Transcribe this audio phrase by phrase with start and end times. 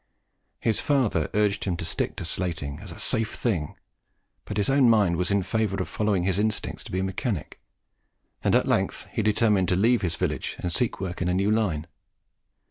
[0.59, 3.75] His father urged him to stick to slating as "a safe thing;"
[4.45, 7.59] but his own mind was in favour of following his instinct to be a mechanic;
[8.43, 11.51] and at length he determined to leave his village and seek work in a new
[11.51, 11.85] line.